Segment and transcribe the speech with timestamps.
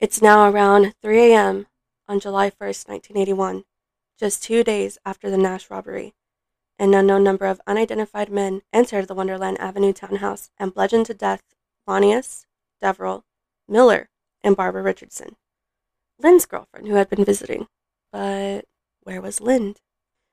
[0.00, 1.66] It's now around 3 a.m.
[2.08, 3.64] on July 1st, 1981,
[4.18, 6.14] just two days after the Nash robbery.
[6.78, 11.42] An unknown number of unidentified men entered the Wonderland Avenue townhouse and bludgeoned to death
[11.86, 12.46] Launius,
[12.80, 13.24] Deverell,
[13.68, 14.08] Miller,
[14.42, 15.36] and Barbara Richardson,
[16.18, 17.66] Lind's girlfriend who had been visiting.
[18.10, 18.64] But
[19.02, 19.82] where was Lind?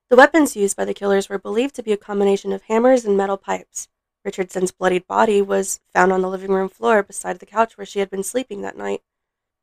[0.10, 3.18] The weapons used by the killers were believed to be a combination of hammers and
[3.18, 3.90] metal pipes.
[4.24, 8.00] Richardson's bloodied body was found on the living room floor beside the couch where she
[8.00, 9.02] had been sleeping that night.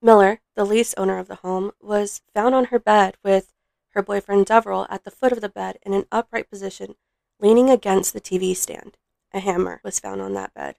[0.05, 3.55] Miller, the lease owner of the home, was found on her bed with
[3.95, 6.97] her boyfriend Deverell at the foot of the bed in an upright position,
[7.41, 8.99] leaning against the TV stand.
[9.33, 10.77] A hammer was found on that bed.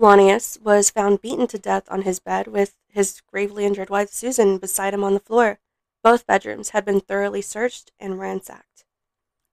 [0.00, 4.58] Launius was found beaten to death on his bed with his gravely injured wife Susan
[4.58, 5.60] beside him on the floor.
[6.02, 8.84] Both bedrooms had been thoroughly searched and ransacked.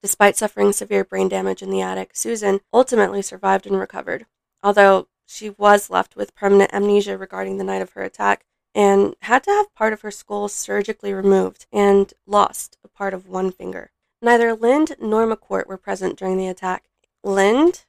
[0.01, 4.25] Despite suffering severe brain damage in the attic, Susan ultimately survived and recovered,
[4.63, 8.45] although she was left with permanent amnesia regarding the night of her attack
[8.75, 13.27] and had to have part of her skull surgically removed and lost a part of
[13.27, 13.91] one finger.
[14.21, 16.85] Neither Lind nor McCourt were present during the attack.
[17.23, 17.85] Lind,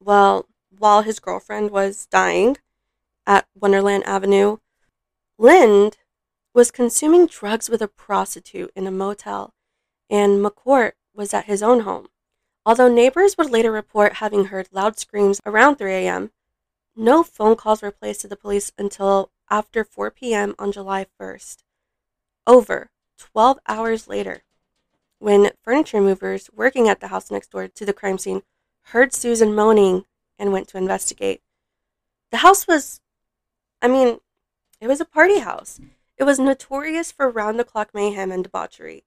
[0.00, 2.56] well, while his girlfriend was dying
[3.26, 4.58] at Wonderland Avenue,
[5.38, 5.98] Lind
[6.54, 9.52] was consuming drugs with a prostitute in a motel,
[10.08, 12.08] and McCourt was at his own home.
[12.64, 16.32] Although neighbors would later report having heard loud screams around 3 a.m.,
[16.96, 20.54] no phone calls were placed to the police until after 4 p.m.
[20.58, 21.58] on July 1st.
[22.46, 24.42] Over 12 hours later,
[25.18, 28.42] when furniture movers working at the house next door to the crime scene
[28.90, 30.04] heard Susan moaning
[30.38, 31.42] and went to investigate.
[32.30, 33.00] The house was,
[33.80, 34.18] I mean,
[34.80, 35.80] it was a party house.
[36.16, 39.04] It was notorious for round the clock mayhem and debauchery.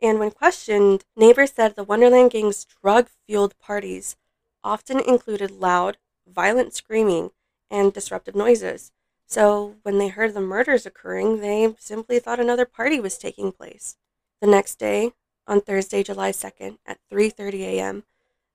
[0.00, 4.16] And when questioned, neighbors said the Wonderland gang's drug fueled parties
[4.64, 7.30] often included loud, violent screaming
[7.70, 8.92] and disruptive noises.
[9.32, 13.96] So when they heard the murders occurring, they simply thought another party was taking place.
[14.42, 15.12] The next day,
[15.46, 18.04] on Thursday, July 2nd at 3:30 a.m.,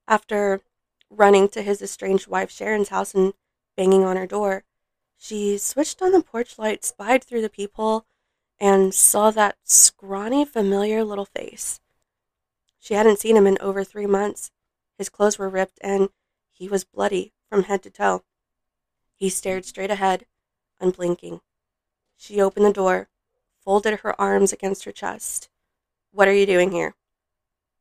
[0.07, 0.61] after
[1.09, 3.33] running to his estranged wife Sharon's house and
[3.75, 4.65] banging on her door,
[5.17, 8.05] she switched on the porch light, spied through the peephole,
[8.59, 11.79] and saw that scrawny, familiar little face.
[12.77, 14.51] She hadn't seen him in over three months.
[14.95, 16.09] His clothes were ripped, and
[16.51, 18.23] he was bloody from head to toe.
[19.15, 20.27] He stared straight ahead,
[20.79, 21.41] unblinking.
[22.17, 23.09] She opened the door,
[23.63, 25.49] folded her arms against her chest.
[26.11, 26.95] What are you doing here?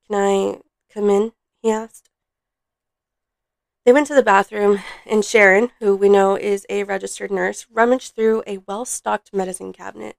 [0.06, 0.60] Can I
[0.92, 1.32] come in?
[1.62, 2.10] he asked.
[3.84, 8.14] They went to the bathroom, and Sharon, who we know is a registered nurse, rummaged
[8.14, 10.16] through a well stocked medicine cabinet,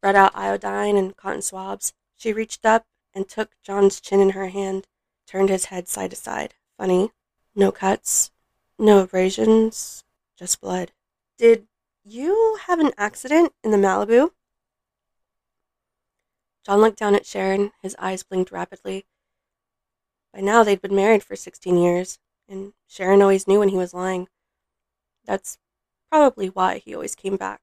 [0.00, 1.92] brought out iodine and cotton swabs.
[2.16, 4.86] She reached up and took John's chin in her hand,
[5.26, 6.54] turned his head side to side.
[6.76, 7.10] Funny.
[7.56, 8.30] No cuts,
[8.78, 10.04] no abrasions,
[10.38, 10.92] just blood.
[11.36, 11.66] Did
[12.12, 14.30] you have an accident in the Malibu?
[16.64, 17.72] John looked down at Sharon.
[17.82, 19.06] His eyes blinked rapidly.
[20.32, 22.18] By now, they'd been married for 16 years
[22.48, 24.28] and Sharon always knew when he was lying.
[25.24, 25.58] That's
[26.10, 27.60] probably why he always came back.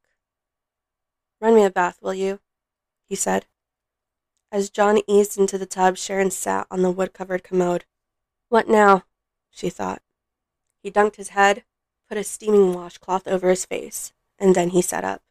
[1.42, 2.40] Run me a bath, will you?
[3.08, 3.48] he said.
[4.52, 7.86] As John eased into the tub, Sharon sat on the wood covered commode.
[8.50, 9.04] What now?
[9.50, 10.02] she thought.
[10.82, 11.64] He dunked his head,
[12.08, 15.22] put a steaming washcloth over his face, and then he sat up.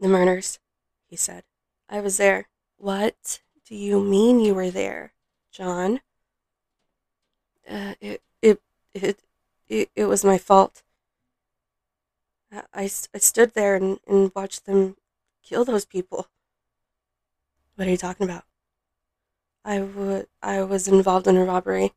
[0.00, 0.58] The murders,
[1.06, 1.44] he said.
[1.88, 2.48] I was there.
[2.76, 5.12] What do you mean you were there,
[5.52, 6.00] John?
[7.68, 8.60] Uh, it, it
[8.94, 9.20] it,
[9.68, 10.82] it, it was my fault.
[12.50, 12.82] I, I,
[13.14, 14.96] I stood there and, and watched them
[15.42, 16.28] kill those people.
[17.76, 18.44] What are you talking about?
[19.64, 21.92] I, w- I was involved in a robbery,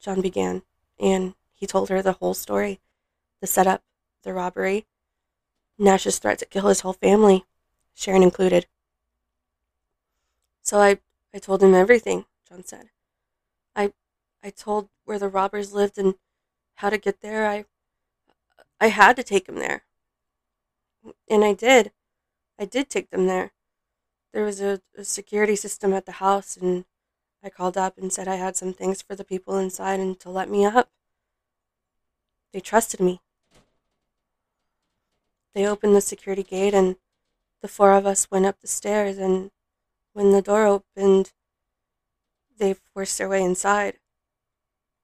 [0.00, 0.62] John began,
[0.98, 2.80] and he told her the whole story
[3.40, 3.82] the setup,
[4.22, 4.86] the robbery,
[5.82, 7.44] Nash's threat to kill his whole family,
[7.94, 8.66] Sharon included.
[10.62, 10.98] So I,
[11.34, 12.90] I told him everything, John said.
[13.74, 13.92] I,
[14.42, 16.14] I told where the robbers lived and
[16.76, 17.64] how to get there, I
[18.80, 19.84] I had to take him there.
[21.30, 21.92] And I did.
[22.58, 23.52] I did take them there.
[24.32, 26.84] There was a, a security system at the house and
[27.44, 30.30] I called up and said I had some things for the people inside and to
[30.30, 30.90] let me up.
[32.52, 33.20] They trusted me.
[35.54, 36.96] They opened the security gate and
[37.60, 39.50] the four of us went up the stairs and
[40.12, 41.32] when the door opened
[42.58, 43.98] they forced their way inside.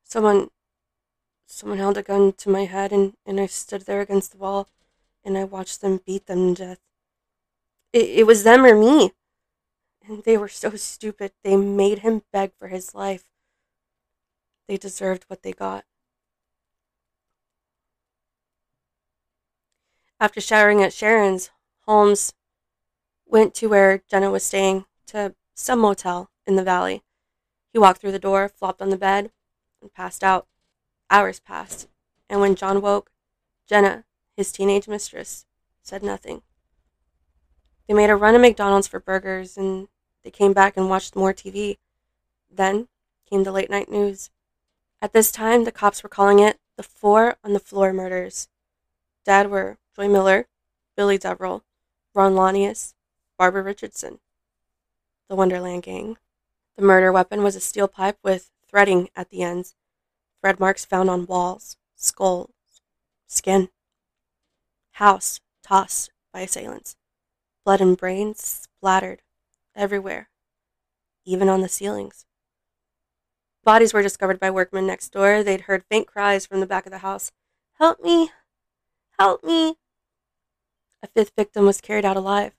[0.04, 0.50] Someone
[1.46, 4.68] someone held a gun to my head and, and I stood there against the wall
[5.24, 6.78] and I watched them beat them to death.
[7.92, 9.12] It, it was them or me.
[10.06, 11.32] And they were so stupid.
[11.42, 13.24] They made him beg for his life.
[14.66, 15.84] They deserved what they got.
[20.20, 21.50] After showering at Sharon's,
[21.86, 22.34] Holmes
[23.24, 27.02] went to where Jenna was staying to some motel in the valley.
[27.72, 29.30] He walked through the door, flopped on the bed,
[29.80, 30.46] and passed out.
[31.10, 31.88] Hours passed,
[32.28, 33.10] and when John woke,
[33.68, 34.04] Jenna,
[34.36, 35.46] his teenage mistress,
[35.82, 36.42] said nothing.
[37.86, 39.88] They made a run at McDonald's for burgers and
[40.22, 41.78] they came back and watched more TV.
[42.50, 42.88] Then
[43.28, 44.30] came the late night news.
[45.00, 48.48] At this time, the cops were calling it the Four on the Floor murders.
[49.24, 50.46] Dad were Joy Miller,
[50.96, 51.64] Billy Deverell,
[52.14, 52.94] Ron Launius,
[53.36, 54.20] Barbara Richardson.
[55.28, 56.18] The Wonderland Gang.
[56.76, 59.74] The murder weapon was a steel pipe with threading at the ends,
[60.40, 62.52] thread marks found on walls, skulls,
[63.26, 63.70] skin.
[64.92, 66.94] House tossed by assailants.
[67.64, 69.22] Blood and brains splattered
[69.74, 70.28] everywhere,
[71.24, 72.24] even on the ceilings.
[73.64, 75.42] Bodies were discovered by workmen next door.
[75.42, 77.32] They'd heard faint cries from the back of the house
[77.80, 78.30] Help me!
[79.18, 79.76] Help me!
[81.02, 82.54] A fifth victim was carried out alive.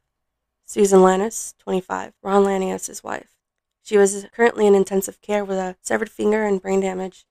[0.65, 3.36] Susan Launius, 25, Ron Launius' wife.
[3.81, 7.25] She was currently in intensive care with a severed finger and brain damage.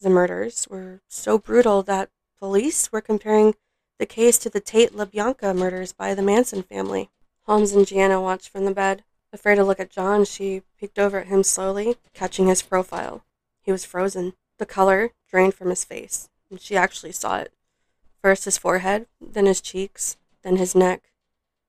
[0.00, 3.54] The murders were so brutal that police were comparing
[3.98, 7.10] the case to the Tate LaBianca murders by the Manson family.
[7.42, 9.04] Holmes and Gianna watched from the bed.
[9.32, 13.24] Afraid to look at John, she peeked over at him slowly, catching his profile.
[13.62, 14.34] He was frozen.
[14.58, 17.52] The color drained from his face, and she actually saw it.
[18.26, 21.12] First his forehead, then his cheeks, then his neck.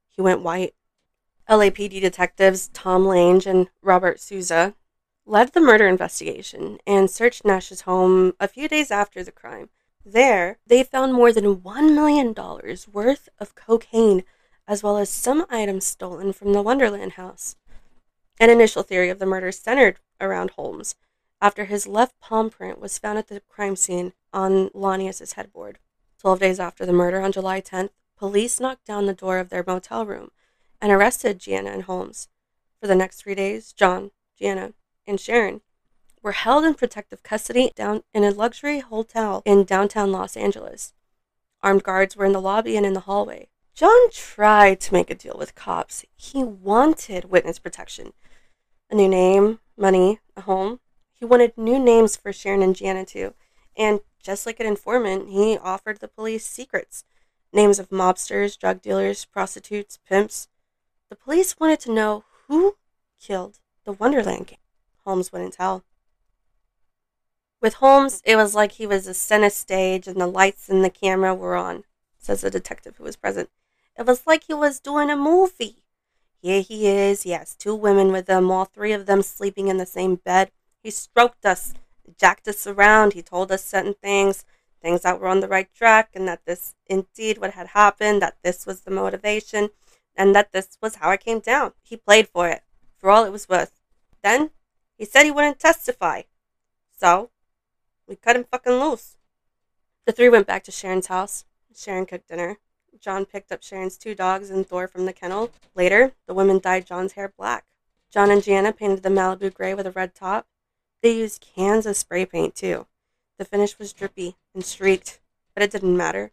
[0.09, 0.74] He went white.
[1.48, 4.74] LAPD detectives Tom Lange and Robert Souza
[5.27, 9.69] led the murder investigation and searched Nash's home a few days after the crime.
[10.04, 12.33] There, they found more than $1 million
[12.92, 14.24] worth of cocaine,
[14.68, 17.56] as well as some items stolen from the Wonderland house.
[18.39, 20.95] An initial theory of the murder centered around Holmes,
[21.39, 25.77] after his left palm print was found at the crime scene on Launius' headboard.
[26.19, 29.64] Twelve days after the murder, on July 10th, police knocked down the door of their
[29.66, 30.31] motel room
[30.81, 32.28] and arrested Gianna and Holmes.
[32.80, 34.74] For the next three days, John, Gianna,
[35.06, 35.62] and Sharon
[36.22, 40.94] were held in protective custody down in a luxury hotel in downtown Los Angeles.
[41.62, 43.48] Armed guards were in the lobby and in the hallway.
[43.74, 46.04] John tried to make a deal with cops.
[46.16, 48.14] He wanted witness protection,
[48.90, 50.80] a new name, money, a home.
[51.14, 53.34] He wanted new names for Sharon and Gianna too.
[53.75, 57.04] And just like an informant, he offered the police secrets
[57.54, 60.48] names of mobsters, drug dealers, prostitutes, pimps.
[61.10, 62.75] The police wanted to know who
[63.19, 64.56] killed the Wonderland.
[65.06, 65.84] Holmes wouldn't tell.
[67.62, 70.90] With Holmes, it was like he was a center stage and the lights and the
[70.90, 71.86] camera were on,
[72.19, 73.50] says the detective who was present.
[73.98, 75.84] It was like he was doing a movie.
[76.40, 77.24] Here he is.
[77.24, 80.52] He has two women with him, all three of them sleeping in the same bed.
[80.84, 81.74] He stroked us,
[82.18, 83.13] jacked us around.
[83.13, 84.45] He told us certain things,
[84.81, 88.38] things that were on the right track, and that this indeed what had happened, that
[88.44, 89.69] this was the motivation,
[90.15, 91.74] and that this was how I came down.
[91.83, 92.63] He played for it,
[92.98, 93.80] for all it was worth.
[94.24, 94.51] Then
[94.98, 96.24] he said he wouldn't testify.
[96.98, 97.30] So
[98.07, 99.18] we cut him fucking loose.
[100.06, 101.45] The three went back to Sharon's house.
[101.75, 102.57] Sharon cooked dinner.
[103.00, 105.51] John picked up Sharon's two dogs and Thor from the kennel.
[105.75, 107.65] Later, the women dyed John's hair black.
[108.09, 110.48] John and Gianna painted the Malibu gray with a red top.
[111.01, 112.88] They used cans of spray paint, too.
[113.38, 115.19] The finish was drippy and streaked,
[115.53, 116.31] but it didn't matter.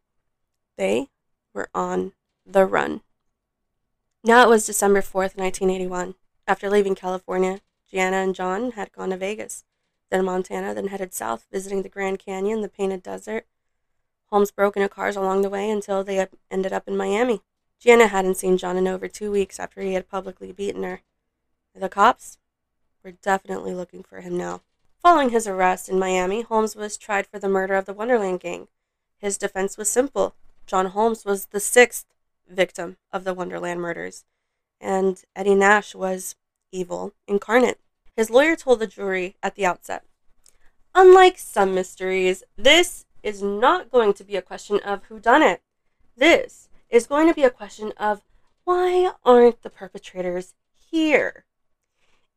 [0.76, 1.08] They
[1.52, 2.12] were on
[2.46, 3.02] the run.
[4.22, 6.14] Now it was December 4th, 1981.
[6.46, 9.64] After leaving California, Gianna and John had gone to Vegas
[10.14, 13.46] then Montana, then headed south, visiting the Grand Canyon, the Painted Desert.
[14.26, 17.40] Holmes broke into cars along the way until they ended up in Miami.
[17.80, 21.02] Gianna hadn't seen John in over two weeks after he had publicly beaten her.
[21.74, 22.38] The cops
[23.04, 24.62] were definitely looking for him now.
[25.02, 28.68] Following his arrest in Miami, Holmes was tried for the murder of the Wonderland Gang.
[29.18, 30.34] His defense was simple
[30.66, 32.06] John Holmes was the sixth
[32.48, 34.24] victim of the Wonderland murders,
[34.80, 36.36] and Eddie Nash was
[36.72, 37.78] evil incarnate.
[38.16, 40.04] His lawyer told the jury at the outset
[40.94, 45.60] Unlike some mysteries, this is not going to be a question of who done it.
[46.16, 48.22] This is going to be a question of
[48.64, 51.44] why aren't the perpetrators here?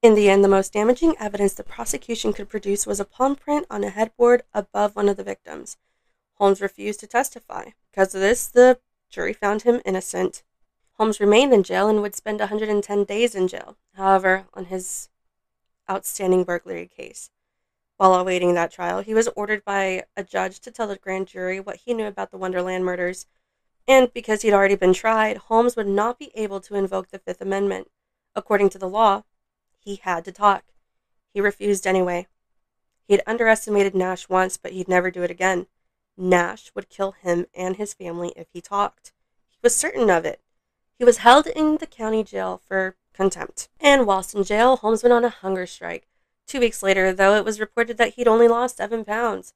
[0.01, 3.65] In the end, the most damaging evidence the prosecution could produce was a palm print
[3.69, 5.77] on a headboard above one of the victims.
[6.35, 7.71] Holmes refused to testify.
[7.91, 10.43] Because of this, the jury found him innocent.
[10.93, 13.75] Holmes remained in jail and would spend 110 days in jail.
[13.95, 15.09] However, on his
[15.89, 17.31] outstanding burglary case.
[17.97, 21.59] While awaiting that trial, he was ordered by a judge to tell the grand jury
[21.59, 23.25] what he knew about the Wonderland murders,
[23.87, 27.41] and because he'd already been tried, Holmes would not be able to invoke the Fifth
[27.41, 27.89] Amendment.
[28.35, 29.23] According to the law,
[29.87, 30.65] he had to talk.
[31.33, 32.27] He refused anyway.
[33.07, 35.67] He had underestimated Nash once, but he'd never do it again.
[36.17, 39.13] Nash would kill him and his family if he talked.
[39.47, 40.41] He was certain of it.
[40.99, 43.69] He was held in the county jail for contempt.
[43.79, 46.09] And whilst in jail, Holmes went on a hunger strike.
[46.47, 49.53] Two weeks later, though, it was reported that he'd only lost seven pounds.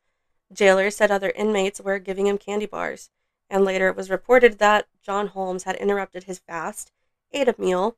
[0.53, 3.09] Jailers said other inmates were giving him candy bars.
[3.50, 6.93] And later it was reported that John Holmes had interrupted his fast,
[7.33, 7.97] ate a meal,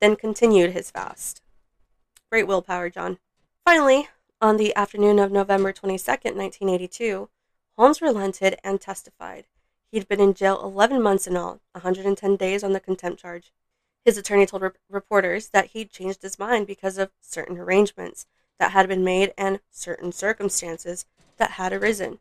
[0.00, 1.42] then continued his fast.
[2.30, 3.18] Great willpower, John.
[3.64, 4.08] Finally,
[4.40, 7.28] on the afternoon of November 22, 1982,
[7.76, 9.46] Holmes relented and testified.
[9.92, 13.52] He'd been in jail 11 months in all, 110 days on the contempt charge.
[14.04, 18.26] His attorney told re- reporters that he'd changed his mind because of certain arrangements
[18.58, 22.20] that had been made and certain circumstances that had arisen.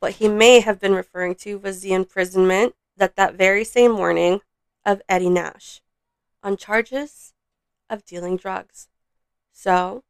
[0.00, 4.40] What he may have been referring to was the imprisonment that that very same morning
[4.84, 5.81] of Eddie Nash
[6.42, 7.32] on charges
[7.88, 8.88] of dealing drugs.
[9.52, 10.04] So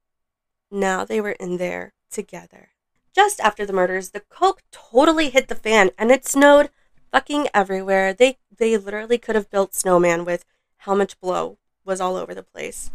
[0.70, 2.70] now they were in there together.
[3.14, 6.70] Just after the murders, the coke totally hit the fan and it snowed
[7.10, 8.14] fucking everywhere.
[8.14, 10.44] They they literally could have built snowman with
[10.78, 12.90] how much blow was all over the place.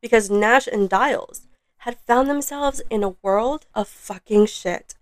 [0.00, 1.46] Because Nash and Diles
[1.78, 4.94] had found themselves in a world of fucking shit.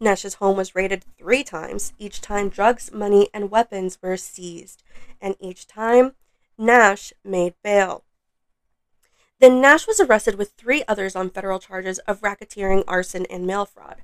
[0.00, 1.92] Nash's home was raided three times.
[1.98, 4.82] Each time, drugs, money, and weapons were seized.
[5.20, 6.14] And each time,
[6.60, 8.04] Nash made bail.
[9.38, 13.64] Then Nash was arrested with three others on federal charges of racketeering, arson, and mail
[13.64, 14.02] fraud.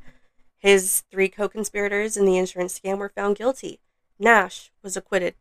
[0.57, 3.81] His three co conspirators in the insurance scam were found guilty.
[4.19, 5.35] Nash was acquitted.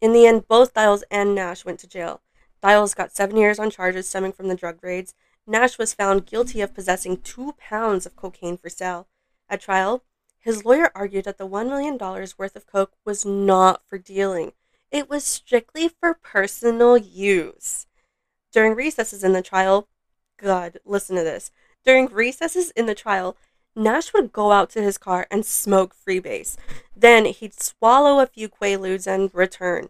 [0.00, 2.22] In the end, both Diles and Nash went to jail.
[2.62, 5.14] Diles got seven years on charges stemming from the drug raids.
[5.48, 9.08] Nash was found guilty of possessing two pounds of cocaine for sale.
[9.48, 10.04] At trial,
[10.38, 14.52] his lawyer argued that the $1 million worth of coke was not for dealing,
[14.94, 17.88] it was strictly for personal use.
[18.52, 19.88] During recesses in the trial,
[20.40, 21.50] God, listen to this.
[21.84, 23.36] During recesses in the trial,
[23.74, 26.56] Nash would go out to his car and smoke freebase.
[26.96, 29.88] Then he'd swallow a few Quaaludes and return.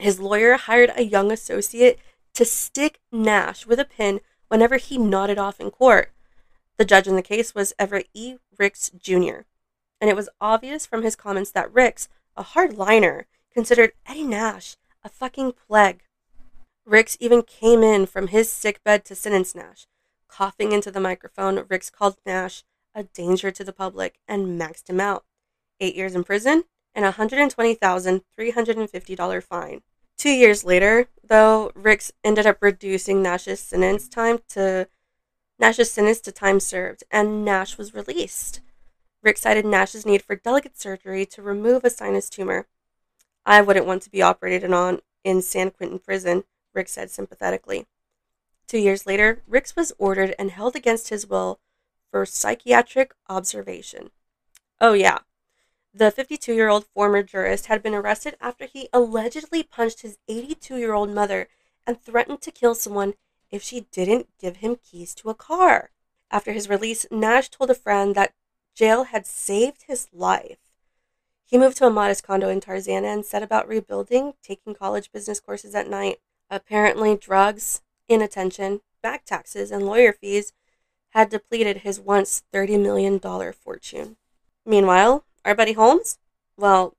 [0.00, 2.00] His lawyer hired a young associate
[2.34, 6.10] to stick Nash with a pin whenever he nodded off in court.
[6.76, 8.34] The judge in the case was Everett E.
[8.58, 9.42] Ricks Jr.,
[10.00, 13.26] and it was obvious from his comments that Ricks, a hardliner,
[13.56, 16.02] considered Eddie Nash a fucking plague.
[16.84, 19.86] Ricks even came in from his sick bed to sentence Nash.
[20.28, 25.00] Coughing into the microphone, Ricks called Nash a danger to the public and maxed him
[25.00, 25.24] out.
[25.80, 29.80] Eight years in prison and a $120,350 fine.
[30.18, 34.86] Two years later, though, Ricks ended up reducing Nash's sentence time to
[35.58, 38.60] Nash's sentence to time served, and Nash was released.
[39.22, 42.66] Rick cited Nash's need for delicate surgery to remove a sinus tumor.
[43.48, 46.42] I wouldn't want to be operated on in San Quentin prison,
[46.74, 47.86] Rick said sympathetically.
[48.66, 51.60] Two years later, Ricks was ordered and held against his will
[52.10, 54.10] for psychiatric observation.
[54.80, 55.18] Oh, yeah.
[55.94, 60.76] The 52 year old former jurist had been arrested after he allegedly punched his 82
[60.76, 61.48] year old mother
[61.86, 63.14] and threatened to kill someone
[63.50, 65.90] if she didn't give him keys to a car.
[66.32, 68.34] After his release, Nash told a friend that
[68.74, 70.58] jail had saved his life.
[71.48, 75.38] He moved to a modest condo in Tarzana and set about rebuilding, taking college business
[75.38, 76.18] courses at night.
[76.50, 80.52] Apparently, drugs, inattention, back taxes, and lawyer fees
[81.10, 83.20] had depleted his once $30 million
[83.52, 84.16] fortune.
[84.64, 86.18] Meanwhile, our buddy Holmes?
[86.56, 86.96] Well,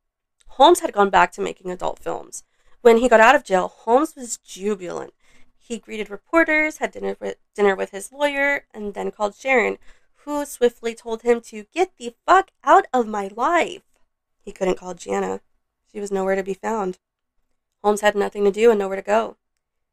[0.47, 2.45] Holmes had gone back to making adult films.
[2.81, 5.13] When he got out of jail, Holmes was jubilant.
[5.57, 9.77] He greeted reporters, had dinner with, dinner with his lawyer, and then called Sharon,
[10.23, 13.81] who swiftly told him to get the fuck out of my life.
[14.47, 15.41] He couldn't call Jana.
[15.91, 16.99] She was nowhere to be found.
[17.83, 19.35] Holmes had nothing to do and nowhere to go.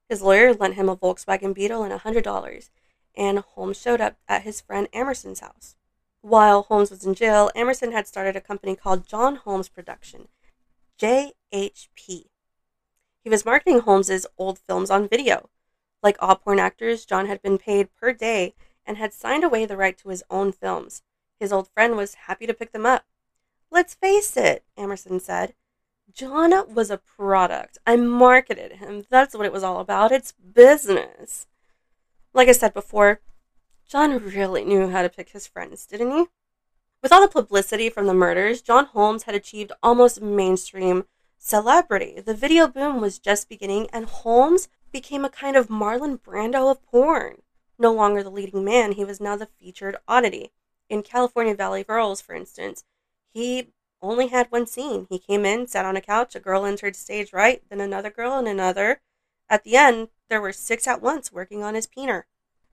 [0.09, 2.71] His lawyer lent him a Volkswagen Beetle and a hundred dollars,
[3.17, 5.75] and Holmes showed up at his friend Amerson's house.
[6.21, 10.29] While Holmes was in jail, Amerson had started a company called John Holmes Production,
[11.01, 11.33] JHP.
[12.07, 15.51] He was marketing Holmes's old films on video.
[16.01, 18.55] Like all porn actors, John had been paid per day
[18.87, 21.03] and had signed away the right to his own films.
[21.41, 23.05] His old friend was happy to pick them up.
[23.75, 25.53] Let's face it, Amerson said.
[26.13, 27.77] John was a product.
[27.85, 29.03] I marketed him.
[29.11, 30.13] That's what it was all about.
[30.13, 31.49] It's business.
[32.33, 33.21] Like I said before,
[33.85, 36.27] John really knew how to pick his friends, didn't he?
[37.03, 42.21] With all the publicity from the murders, John Holmes had achieved almost mainstream celebrity.
[42.25, 46.81] The video boom was just beginning, and Holmes became a kind of Marlon Brando of
[46.87, 47.43] porn.
[47.77, 50.53] No longer the leading man, he was now the featured oddity.
[50.89, 52.85] In California Valley Girls, for instance,
[53.35, 55.07] he only had one scene.
[55.11, 58.35] He came in, sat on a couch, a girl entered stage right, then another girl
[58.35, 59.01] and another.
[59.51, 62.23] At the end, there were six at once working on his peener.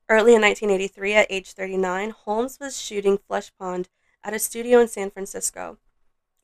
[0.08, 3.90] Early in 1983, at age 39, Holmes was shooting Flesh Pond
[4.24, 5.78] at a studio in San Francisco.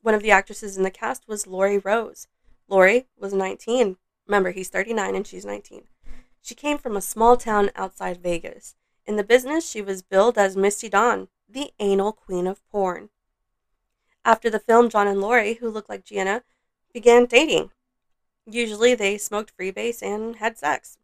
[0.02, 2.26] One of the actresses in the cast was Laurie Rose.
[2.66, 3.98] Lori was 19.
[4.26, 5.84] Remember, he's 39 and she's 19.
[6.42, 8.74] She came from a small town outside Vegas.
[9.06, 13.10] In the business, she was billed as Misty Dawn, the anal queen of porn.
[14.28, 16.42] After the film, John and Lori, who looked like Gianna,
[16.92, 17.70] began dating.
[18.44, 20.98] Usually, they smoked freebase and had sex.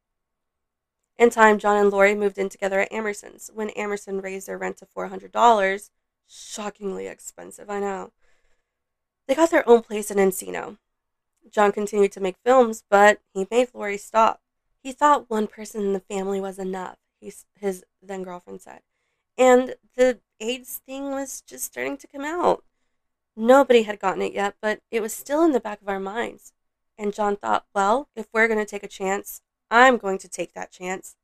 [1.16, 3.50] In time, John and Lori moved in together at Amerson's.
[3.54, 5.90] When Amerson raised their rent to $400,
[6.28, 8.12] shockingly expensive, I know,
[9.26, 10.76] they got their own place in Encino.
[11.50, 14.42] John continued to make films, but he made Lori stop.
[14.82, 18.80] He thought one person in the family was enough, his then girlfriend said.
[19.38, 22.64] And the AIDS thing was just starting to come out.
[23.36, 26.52] Nobody had gotten it yet, but it was still in the back of our minds.
[26.96, 30.54] And John thought, well, if we're going to take a chance, I'm going to take
[30.54, 31.16] that chance.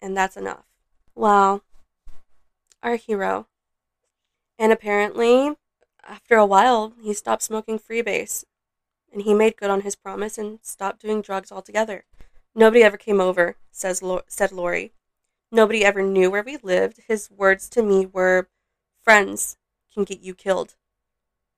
[0.00, 0.64] And that's enough.
[1.14, 1.62] Wow.
[2.82, 3.48] Our hero.
[4.58, 5.56] And apparently,
[6.04, 8.44] after a while, he stopped smoking freebase.
[9.12, 12.04] And he made good on his promise and stopped doing drugs altogether.
[12.54, 14.92] Nobody ever came over, says said Lori.
[15.50, 17.00] Nobody ever knew where we lived.
[17.08, 18.48] His words to me were,
[19.02, 19.56] friends
[19.92, 20.76] can get you killed.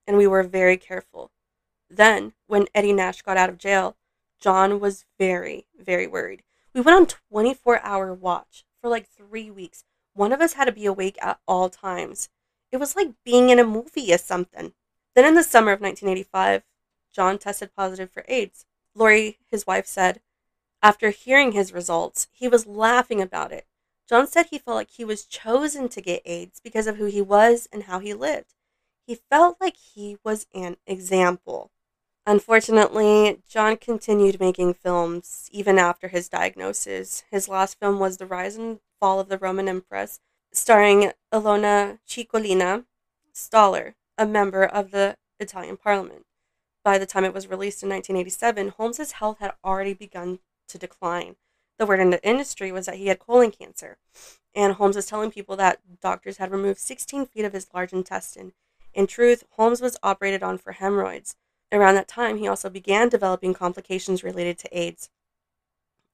[0.08, 1.30] And we were very careful.
[1.90, 3.94] Then, when Eddie Nash got out of jail,
[4.40, 6.42] John was very, very worried.
[6.72, 9.84] We went on 24 hour watch for like three weeks.
[10.14, 12.30] One of us had to be awake at all times.
[12.72, 14.72] It was like being in a movie or something.
[15.14, 16.62] Then in the summer of 1985,
[17.12, 18.64] John tested positive for AIDS.
[18.94, 20.20] Lori, his wife, said,
[20.82, 23.66] after hearing his results, he was laughing about it.
[24.08, 27.20] John said he felt like he was chosen to get AIDS because of who he
[27.20, 28.54] was and how he lived.
[29.08, 31.70] He felt like he was an example.
[32.26, 37.24] Unfortunately, John continued making films even after his diagnosis.
[37.30, 40.20] His last film was The Rise and Fall of the Roman Empress,
[40.52, 42.84] starring Ilona Cicciolina
[43.34, 46.26] Staller, a member of the Italian parliament.
[46.84, 51.36] By the time it was released in 1987, Holmes's health had already begun to decline.
[51.78, 53.96] The word in the industry was that he had colon cancer,
[54.54, 58.52] and Holmes was telling people that doctors had removed 16 feet of his large intestine.
[58.94, 61.36] In truth, Holmes was operated on for hemorrhoids.
[61.70, 65.10] Around that time, he also began developing complications related to AIDS.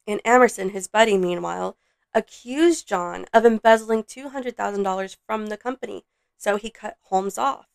[0.07, 1.77] And Amerson, his buddy, meanwhile,
[2.13, 6.05] accused John of embezzling $200,000 from the company,
[6.37, 7.69] so he cut Holmes off,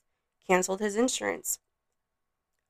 [0.45, 1.59] canceled his insurance.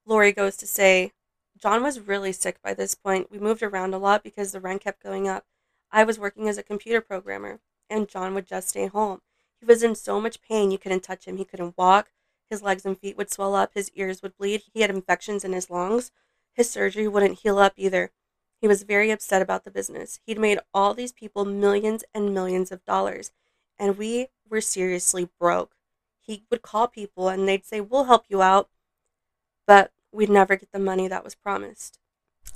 [0.06, 1.12] Lori goes to say,
[1.58, 3.30] John was really sick by this point.
[3.30, 5.46] We moved around a lot because the rent kept going up.
[5.92, 9.22] I was working as a computer programmer, and John would just stay home.
[9.60, 11.36] He was in so much pain you couldn't touch him.
[11.38, 12.12] He couldn't walk,
[12.50, 15.54] his legs and feet would swell up, his ears would bleed, he had infections in
[15.54, 16.12] his lungs.
[16.54, 18.12] His surgery wouldn't heal up either.
[18.60, 20.20] He was very upset about the business.
[20.26, 23.32] He'd made all these people millions and millions of dollars,
[23.78, 25.76] and we were seriously broke.
[26.20, 28.70] He would call people and they'd say, We'll help you out,
[29.66, 32.00] but we'd never get the money that was promised.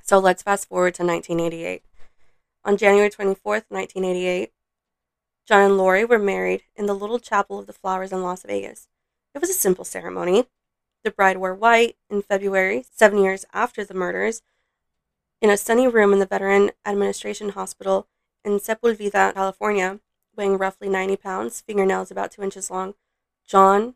[0.03, 1.84] So let's fast forward to 1988.
[2.65, 4.51] On January 24th, 1988,
[5.45, 8.88] John and Lori were married in the Little Chapel of the Flowers in Las Vegas.
[9.34, 10.46] It was a simple ceremony.
[11.04, 14.41] The bride wore white in February, seven years after the murders,
[15.41, 18.08] in a sunny room in the Veteran Administration Hospital
[18.46, 20.00] in Sepulveda, California,
[20.36, 22.93] weighing roughly 90 pounds, fingernails about two inches long.
[23.46, 23.96] John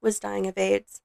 [0.00, 1.02] was dying of AIDS.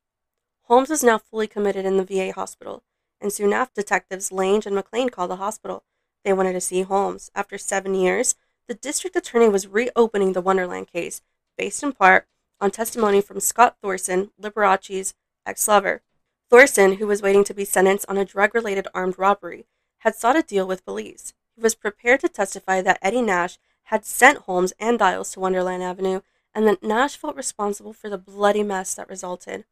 [0.64, 2.84] Holmes was now fully committed in the VA hospital,
[3.20, 5.84] and soon after, detectives Lange and McLean called the hospital.
[6.24, 7.30] They wanted to see Holmes.
[7.36, 8.36] After seven years,
[8.68, 11.22] the district attorney was reopening the Wonderland case,
[11.58, 12.28] based in part
[12.62, 15.14] on testimony from Scott Thorson, Liberace's
[15.46, 16.04] ex lover.
[16.50, 19.66] Thorson, who was waiting to be sentenced on a drug related armed robbery,
[20.00, 21.34] had sought a deal with police.
[21.56, 25.82] He was prepared to testify that Eddie Nash had sent Holmes and Diles to Wonderland
[25.82, 26.22] Avenue
[26.54, 29.66] and that Nash felt responsible for the bloody mess that resulted.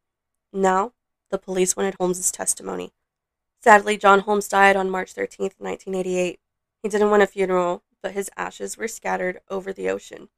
[0.52, 0.92] Now,
[1.30, 2.92] the police wanted Holmes's testimony.
[3.62, 6.40] Sadly, John Holmes died on March 13, 1988.
[6.82, 10.30] He didn't want a funeral, but his ashes were scattered over the ocean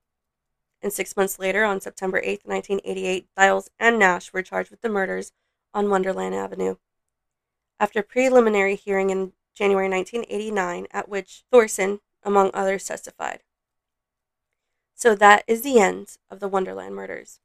[0.83, 4.89] and six months later, on September 8, 1988, Diles and Nash were charged with the
[4.89, 5.33] murders
[5.73, 6.77] on Wonderland Avenue.
[7.79, 13.41] After a preliminary hearing in January 1989, at which Thorson, among others, testified.
[14.95, 17.41] So that is the end of the Wonderland murders.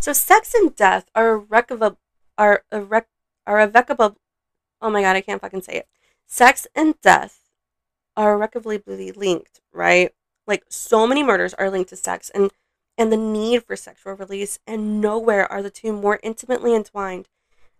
[0.00, 1.98] So sex and death are irrevocable,
[2.36, 3.06] are, irre-
[3.46, 4.16] are irrevocable.
[4.80, 5.88] Oh my god, I can't fucking say it.
[6.26, 7.40] Sex and death
[8.16, 10.12] are irrevocably linked, right?
[10.46, 12.50] Like so many murders are linked to sex and
[12.96, 17.28] and the need for sexual release, and nowhere are the two more intimately entwined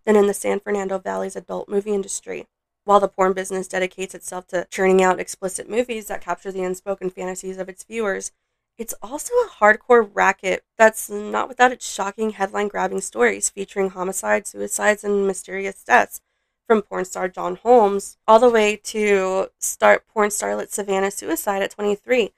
[0.04, 2.46] than in the San Fernando Valley's adult movie industry.
[2.84, 7.10] While the porn business dedicates itself to churning out explicit movies that capture the unspoken
[7.10, 8.32] fantasies of its viewers,
[8.76, 14.50] it's also a hardcore racket that's not without its shocking headline grabbing stories featuring homicides,
[14.50, 16.20] suicides, and mysterious deaths.
[16.66, 21.70] from porn star John Holmes all the way to start porn starlet Savannah suicide at
[21.70, 22.32] 23.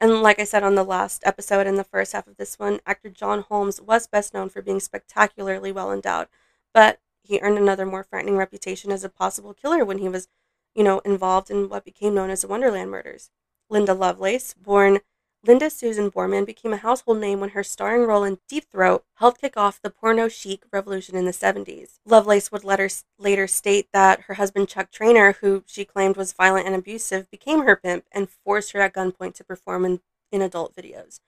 [0.00, 2.80] And like I said on the last episode in the first half of this one,
[2.86, 6.28] actor John Holmes was best known for being spectacularly well endowed,
[6.72, 10.28] but he earned another more frightening reputation as a possible killer when he was,
[10.74, 13.30] you know, involved in what became known as the Wonderland murders.
[13.68, 15.00] Linda Lovelace, born
[15.42, 19.40] Linda Susan Boreman became a household name when her starring role in Deep Throat helped
[19.40, 21.98] kick off the porno chic revolution in the 70s.
[22.04, 26.66] Lovelace would later, later state that her husband Chuck Traynor, who she claimed was violent
[26.66, 30.00] and abusive, became her pimp and forced her at gunpoint to perform in,
[30.30, 31.20] in adult videos.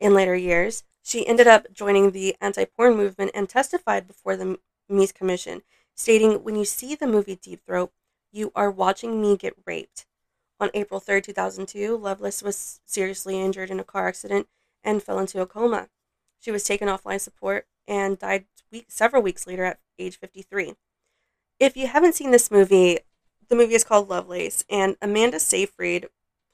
[0.00, 4.58] In later years, she ended up joining the anti porn movement and testified before the
[4.90, 5.62] Meese Commission,
[5.94, 7.92] stating, When you see the movie Deep Throat,
[8.32, 10.06] you are watching me get raped.
[10.60, 14.46] On April 3, 2002, Lovelace was seriously injured in a car accident
[14.84, 15.88] and fell into a coma.
[16.38, 20.74] She was taken off life support and died week, several weeks later at age 53.
[21.58, 22.98] If you haven't seen this movie,
[23.48, 26.08] the movie is called Lovelace, and Amanda Seyfried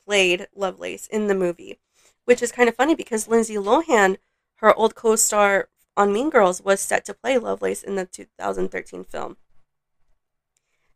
[0.07, 1.81] played Lovelace in the movie,
[2.25, 4.19] which is kind of funny because Lindsay Lohan,
[4.57, 9.05] her old co star on Mean Girls, was set to play Lovelace in the 2013
[9.05, 9.37] film.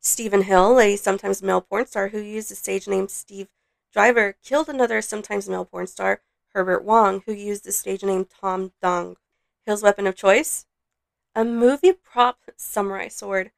[0.02, 3.48] Stephen Hill, a sometimes male porn star who used the stage name Steve
[3.92, 6.22] Driver, killed another sometimes male porn star,
[6.54, 9.16] Herbert Wong, who used the stage name Tom Dong.
[9.66, 10.64] Hill's weapon of choice?
[11.34, 13.50] A movie prop samurai sword.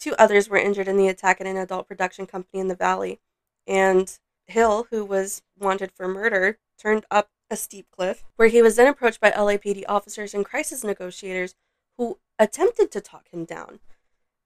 [0.00, 3.20] Two others were injured in the attack at an adult production company in the valley,
[3.66, 8.76] and Hill, who was wanted for murder, turned up a steep cliff, where he was
[8.76, 11.54] then approached by LAPD officers and crisis negotiators
[11.98, 13.80] who attempted to talk him down.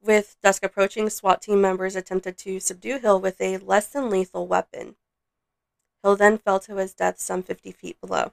[0.01, 4.47] With dusk approaching, SWAT team members attempted to subdue Hill with a less than lethal
[4.47, 4.97] weapon.
[6.03, 8.33] Hill then fell to his death some 50 feet below.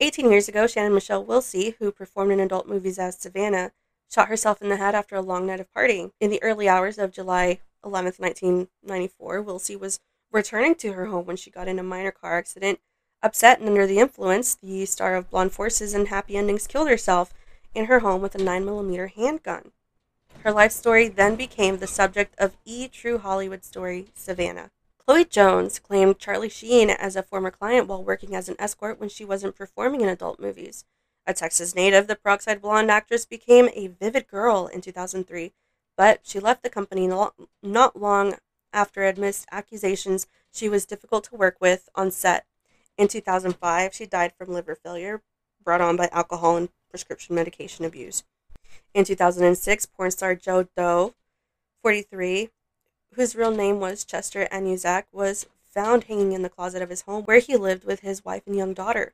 [0.00, 3.72] 18 years ago, Shannon Michelle Wilsey, who performed in adult movies as Savannah,
[4.10, 6.12] shot herself in the head after a long night of partying.
[6.20, 11.36] In the early hours of July 11, 1994, Wilsey was returning to her home when
[11.36, 12.80] she got in a minor car accident.
[13.22, 17.32] Upset and under the influence, the star of Blonde Forces and Happy Endings killed herself
[17.74, 19.72] in her home with a 9mm handgun.
[20.46, 22.86] Her life story then became the subject of E!
[22.86, 24.70] True Hollywood story, Savannah.
[24.96, 29.08] Chloe Jones claimed Charlie Sheen as a former client while working as an escort when
[29.08, 30.84] she wasn't performing in adult movies.
[31.26, 35.52] A Texas native, the peroxide blonde actress became a vivid girl in 2003,
[35.96, 38.36] but she left the company not long
[38.72, 42.46] after amidst accusations she was difficult to work with on set.
[42.96, 45.24] In 2005, she died from liver failure
[45.64, 48.22] brought on by alcohol and prescription medication abuse.
[48.94, 51.14] In 2006, porn star Joe Doe,
[51.82, 52.50] 43,
[53.14, 57.24] whose real name was Chester Anuszak, was found hanging in the closet of his home
[57.24, 59.12] where he lived with his wife and young daughter.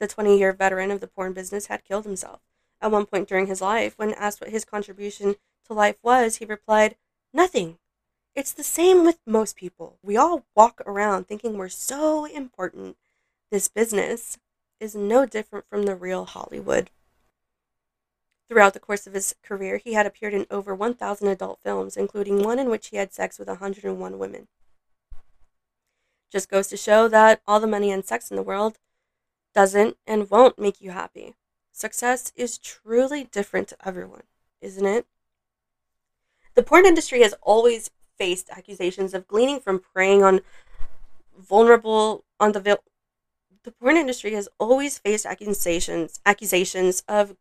[0.00, 2.40] The 20 year veteran of the porn business had killed himself.
[2.80, 5.36] At one point during his life, when asked what his contribution
[5.66, 6.96] to life was, he replied,
[7.32, 7.78] Nothing.
[8.34, 9.98] It's the same with most people.
[10.02, 12.96] We all walk around thinking we're so important.
[13.50, 14.38] This business
[14.78, 16.90] is no different from the real Hollywood.
[18.48, 22.42] Throughout the course of his career, he had appeared in over 1,000 adult films, including
[22.42, 24.48] one in which he had sex with 101 women.
[26.30, 28.78] Just goes to show that all the money and sex in the world
[29.54, 31.34] doesn't and won't make you happy.
[31.72, 34.24] Success is truly different to everyone,
[34.60, 35.06] isn't it?
[36.54, 40.40] The porn industry has always faced accusations of gleaning from preying on
[41.38, 42.80] vulnerable on the
[43.62, 47.36] the porn industry has always faced accusations accusations of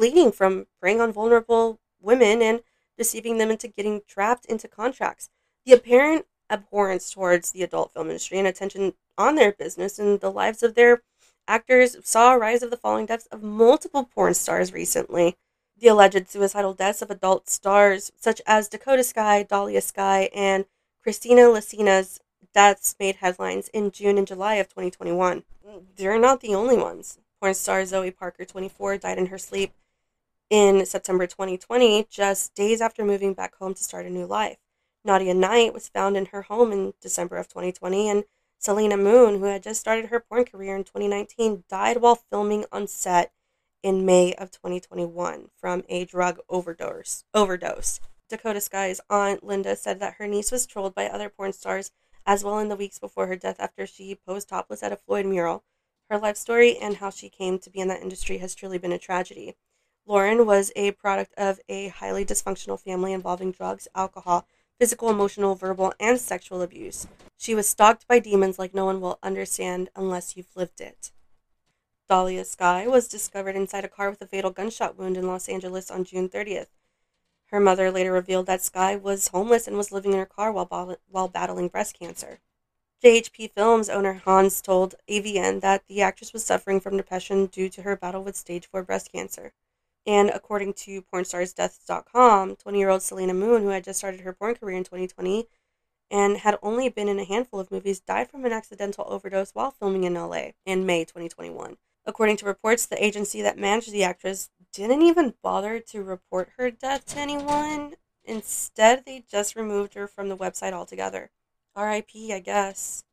[0.00, 2.62] gleaning from preying on vulnerable women and
[2.96, 5.28] deceiving them into getting trapped into contracts.
[5.66, 10.32] The apparent abhorrence towards the adult film industry and attention on their business and the
[10.32, 11.02] lives of their
[11.46, 15.36] actors saw a rise of the falling deaths of multiple porn stars recently.
[15.78, 20.64] The alleged suicidal deaths of adult stars such as Dakota Skye, Dahlia Sky, and
[21.02, 22.20] Christina Lassina's
[22.54, 25.42] deaths made headlines in June and July of 2021.
[25.96, 27.18] They're not the only ones.
[27.38, 29.74] Porn star Zoe Parker, 24, died in her sleep
[30.50, 34.58] in September 2020, just days after moving back home to start a new life.
[35.04, 38.24] Nadia Knight was found in her home in December of 2020, and
[38.58, 42.86] Selena Moon, who had just started her porn career in 2019, died while filming on
[42.86, 43.32] set
[43.82, 47.24] in May of 2021 from a drug overdose.
[47.32, 48.00] Overdose.
[48.28, 51.90] Dakota Skye's aunt Linda said that her niece was trolled by other porn stars
[52.26, 55.26] as well in the weeks before her death after she posed topless at a Floyd
[55.26, 55.64] mural.
[56.10, 58.92] Her life story and how she came to be in that industry has truly been
[58.92, 59.56] a tragedy.
[60.06, 64.46] Lauren was a product of a highly dysfunctional family involving drugs, alcohol,
[64.78, 67.06] physical, emotional, verbal, and sexual abuse.
[67.36, 71.12] She was stalked by demons like no one will understand unless you've lived it.
[72.08, 75.90] Dahlia Sky was discovered inside a car with a fatal gunshot wound in Los Angeles
[75.90, 76.66] on June 30th.
[77.46, 80.96] Her mother later revealed that Sky was homeless and was living in her car while,
[81.08, 82.40] while battling breast cancer.
[83.02, 87.82] JHP Films owner Hans told AVN that the actress was suffering from depression due to
[87.82, 89.52] her battle with stage 4 breast cancer.
[90.06, 94.54] And according to pornstarsdeaths.com, 20 year old Selena Moon, who had just started her porn
[94.54, 95.46] career in 2020
[96.10, 99.70] and had only been in a handful of movies, died from an accidental overdose while
[99.70, 101.76] filming in LA in May 2021.
[102.04, 106.70] According to reports, the agency that managed the actress didn't even bother to report her
[106.70, 107.94] death to anyone.
[108.24, 111.30] Instead, they just removed her from the website altogether.
[111.76, 113.04] RIP, I guess.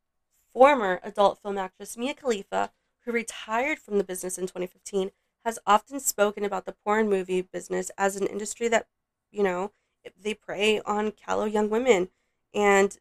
[0.54, 2.71] Former adult film actress Mia Khalifa,
[3.02, 5.12] who retired from the business in 2015,
[5.48, 8.86] has often spoken about the porn movie business as an industry that,
[9.32, 9.72] you know,
[10.22, 12.10] they prey on callow young women.
[12.54, 12.98] And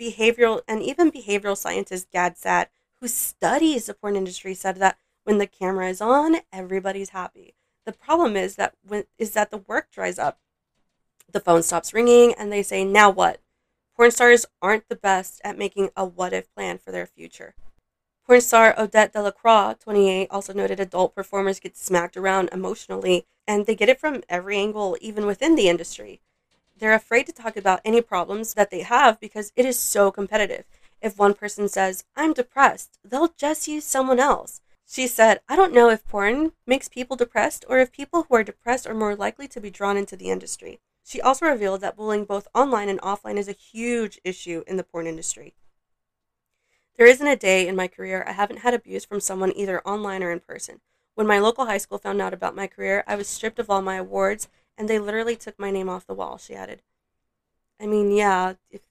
[0.00, 2.68] behavioral and even behavioral scientist Gad Saad
[3.00, 7.54] who studies the porn industry, said that when the camera is on, everybody's happy.
[7.86, 10.38] The problem is that when is that the work dries up.
[11.32, 13.40] The phone stops ringing and they say, "Now what?"
[13.96, 17.56] Porn stars aren't the best at making a what if plan for their future.
[18.24, 23.74] Porn star Odette Delacroix, 28, also noted adult performers get smacked around emotionally, and they
[23.74, 26.20] get it from every angle, even within the industry.
[26.78, 30.64] They're afraid to talk about any problems that they have because it is so competitive.
[31.00, 34.60] If one person says, I'm depressed, they'll just use someone else.
[34.86, 38.44] She said, I don't know if porn makes people depressed or if people who are
[38.44, 40.80] depressed are more likely to be drawn into the industry.
[41.04, 44.84] She also revealed that bullying both online and offline is a huge issue in the
[44.84, 45.54] porn industry.
[46.96, 50.22] There isn't a day in my career I haven't had abuse from someone either online
[50.22, 50.80] or in person.
[51.14, 53.82] When my local high school found out about my career, I was stripped of all
[53.82, 56.82] my awards and they literally took my name off the wall, she added.
[57.80, 58.82] I mean, yeah, if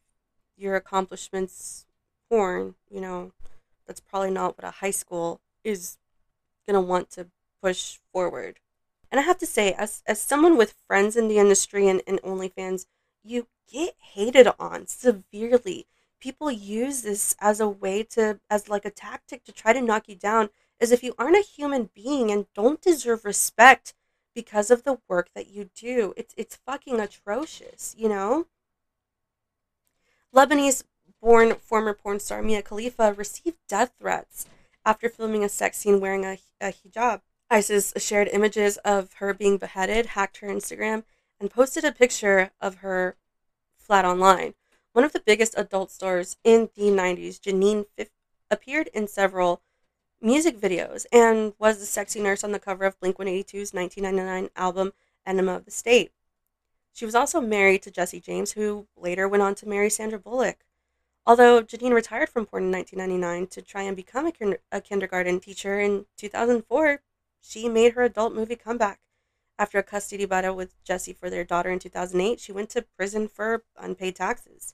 [0.57, 1.85] your accomplishments
[2.29, 3.31] porn, you know,
[3.87, 5.97] that's probably not what a high school is
[6.67, 7.27] going to want to
[7.61, 8.59] push forward.
[9.11, 12.21] And I have to say, as, as someone with friends in the industry and, and
[12.21, 12.85] OnlyFans,
[13.23, 15.87] you get hated on severely.
[16.21, 20.07] People use this as a way to, as like a tactic to try to knock
[20.07, 23.93] you down, as if you aren't a human being and don't deserve respect
[24.33, 26.13] because of the work that you do.
[26.15, 28.45] It's, it's fucking atrocious, you know?
[30.33, 30.83] Lebanese
[31.19, 34.45] born former porn star Mia Khalifa received death threats
[34.85, 37.21] after filming a sex scene wearing a, a hijab.
[37.49, 41.03] ISIS shared images of her being beheaded, hacked her Instagram,
[41.39, 43.17] and posted a picture of her
[43.75, 44.53] flat online.
[44.93, 47.85] One of the biggest adult stars in the 90s, Janine
[48.49, 49.61] appeared in several
[50.19, 54.91] music videos and was the sexy nurse on the cover of Blink 182's 1999 album
[55.25, 56.11] Enema of the State.
[56.91, 60.65] She was also married to Jesse James, who later went on to marry Sandra Bullock.
[61.25, 65.39] Although Janine retired from porn in 1999 to try and become a, kin- a kindergarten
[65.39, 67.01] teacher in 2004,
[67.39, 68.99] she made her adult movie comeback.
[69.57, 73.29] After a custody battle with Jesse for their daughter in 2008, she went to prison
[73.29, 74.73] for unpaid taxes.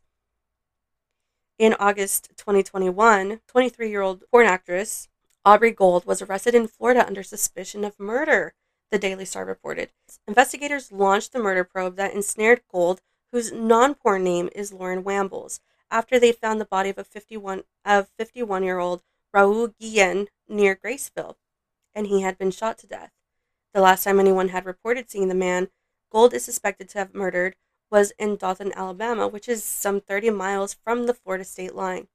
[1.58, 5.08] In August 2021, 23 year old porn actress
[5.44, 8.54] Aubrey Gold was arrested in Florida under suspicion of murder,
[8.92, 9.90] the Daily Star reported.
[10.28, 15.60] Investigators launched the murder probe that ensnared Gold, whose non porn name is Lauren Wambles
[15.90, 19.02] after they found the body of a 51 of 51 year old
[19.34, 21.38] Raul Guillen near Graceville,
[21.96, 23.14] and he had been shot to death.
[23.74, 25.70] The last time anyone had reported seeing the man
[26.12, 27.56] Gold is suspected to have murdered
[27.90, 32.08] was in Dothan, Alabama, which is some 30 miles from the Florida state line.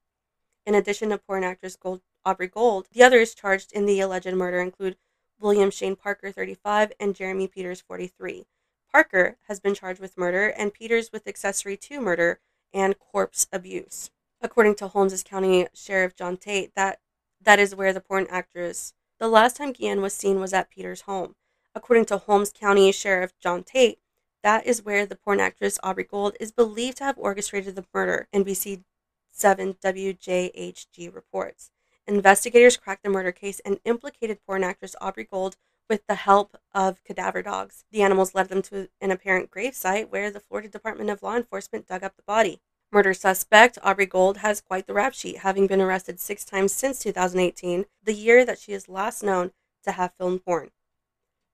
[0.65, 4.59] In addition to porn actress Gold, Aubrey Gold, the others charged in the alleged murder
[4.59, 4.97] include
[5.39, 8.45] William Shane Parker, 35, and Jeremy Peters, 43.
[8.91, 12.39] Parker has been charged with murder, and Peters with accessory to murder
[12.73, 14.09] and corpse abuse.
[14.41, 16.99] According to Holmes County Sheriff John Tate, that
[17.41, 21.01] that is where the porn actress the last time Guillen was seen was at Peter's
[21.01, 21.35] home.
[21.75, 23.99] According to Holmes County Sheriff John Tate,
[24.43, 28.27] that is where the porn actress Aubrey Gold is believed to have orchestrated the murder,
[28.33, 28.83] NBC
[29.31, 31.71] 7 WJHG reports.
[32.05, 35.55] Investigators cracked the murder case and implicated porn actress Aubrey Gold
[35.89, 37.85] with the help of cadaver dogs.
[37.91, 41.35] The animals led them to an apparent grave site where the Florida Department of Law
[41.35, 42.61] Enforcement dug up the body.
[42.91, 46.99] Murder suspect Aubrey Gold has quite the rap sheet, having been arrested six times since
[46.99, 49.51] 2018, the year that she is last known
[49.83, 50.69] to have filmed porn.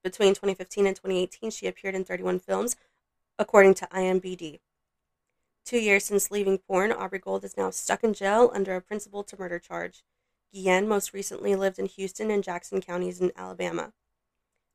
[0.03, 2.75] Between 2015 and 2018, she appeared in 31 films,
[3.38, 4.59] according to IMBD.
[5.65, 9.23] Two years since leaving porn, Aubrey Gold is now stuck in jail under a principal
[9.23, 10.03] to murder charge.
[10.53, 13.93] Guillen most recently lived in Houston and Jackson counties in Alabama.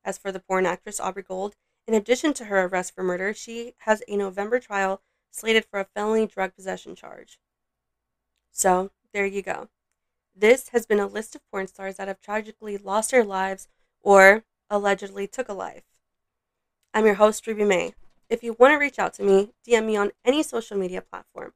[0.04, 1.56] As for the porn actress Aubrey Gold,
[1.87, 5.84] in addition to her arrest for murder, she has a November trial slated for a
[5.84, 7.38] felony drug possession charge.
[8.52, 9.68] So, there you go.
[10.34, 13.68] This has been a list of porn stars that have tragically lost their lives
[14.00, 15.84] or allegedly took a life.
[16.92, 17.94] I'm your host, Ruby May.
[18.28, 21.52] If you want to reach out to me, DM me on any social media platform.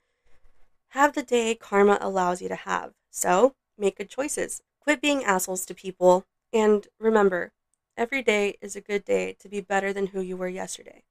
[0.88, 2.92] Have the day karma allows you to have.
[3.10, 4.62] So make good choices.
[4.80, 6.24] Quit being assholes to people.
[6.52, 7.52] And remember,
[7.96, 11.02] every day is a good day to be better than who you were yesterday.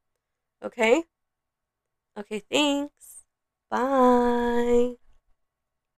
[0.64, 1.04] Okay?
[2.18, 3.24] Okay, thanks.
[3.70, 5.07] Bye.